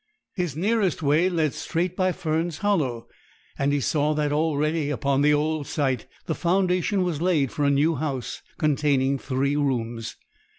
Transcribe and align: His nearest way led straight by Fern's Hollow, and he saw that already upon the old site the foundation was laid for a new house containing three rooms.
His 0.33 0.55
nearest 0.55 1.03
way 1.03 1.29
led 1.29 1.53
straight 1.53 1.95
by 1.95 2.11
Fern's 2.11 2.57
Hollow, 2.65 3.07
and 3.55 3.71
he 3.71 3.79
saw 3.79 4.15
that 4.15 4.31
already 4.31 4.89
upon 4.89 5.21
the 5.21 5.31
old 5.35 5.67
site 5.67 6.07
the 6.25 6.33
foundation 6.33 7.03
was 7.03 7.21
laid 7.21 7.51
for 7.51 7.65
a 7.65 7.69
new 7.69 7.93
house 7.97 8.41
containing 8.57 9.19
three 9.19 9.55
rooms. 9.55 10.15